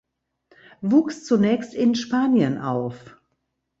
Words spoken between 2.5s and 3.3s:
auf.